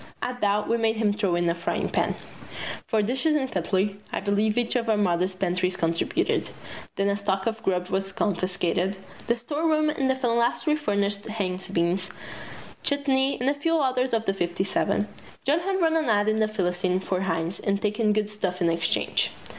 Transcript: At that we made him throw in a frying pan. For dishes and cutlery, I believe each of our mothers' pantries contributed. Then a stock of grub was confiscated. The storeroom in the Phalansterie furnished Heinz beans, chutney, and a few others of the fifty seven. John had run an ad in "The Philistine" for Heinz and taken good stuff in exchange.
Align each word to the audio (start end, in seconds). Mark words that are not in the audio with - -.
At 0.19 0.41
that 0.41 0.67
we 0.67 0.77
made 0.77 0.95
him 0.95 1.13
throw 1.13 1.35
in 1.35 1.47
a 1.47 1.53
frying 1.53 1.87
pan. 1.87 2.15
For 2.87 3.03
dishes 3.03 3.35
and 3.35 3.51
cutlery, 3.51 3.97
I 4.11 4.19
believe 4.19 4.57
each 4.57 4.75
of 4.75 4.89
our 4.89 4.97
mothers' 4.97 5.35
pantries 5.35 5.77
contributed. 5.77 6.49
Then 6.95 7.07
a 7.07 7.15
stock 7.15 7.45
of 7.45 7.61
grub 7.61 7.89
was 7.89 8.11
confiscated. 8.11 8.97
The 9.27 9.37
storeroom 9.37 9.91
in 9.91 10.07
the 10.07 10.15
Phalansterie 10.15 10.75
furnished 10.79 11.27
Heinz 11.27 11.69
beans, 11.69 12.09
chutney, 12.81 13.39
and 13.39 13.47
a 13.47 13.53
few 13.53 13.75
others 13.75 14.11
of 14.11 14.25
the 14.25 14.33
fifty 14.33 14.63
seven. 14.63 15.07
John 15.45 15.59
had 15.59 15.79
run 15.79 15.95
an 15.95 16.05
ad 16.09 16.27
in 16.27 16.39
"The 16.39 16.47
Philistine" 16.47 16.99
for 16.99 17.21
Heinz 17.21 17.59
and 17.59 17.79
taken 17.79 18.11
good 18.11 18.31
stuff 18.31 18.59
in 18.59 18.71
exchange. 18.71 19.29